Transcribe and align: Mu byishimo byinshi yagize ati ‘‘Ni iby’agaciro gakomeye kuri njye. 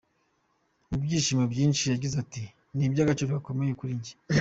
Mu 0.89 0.97
byishimo 1.03 1.43
byinshi 1.51 1.83
yagize 1.93 2.15
ati 2.23 2.43
‘‘Ni 2.75 2.83
iby’agaciro 2.87 3.29
gakomeye 3.37 3.73
kuri 3.79 3.93
njye. 3.99 4.13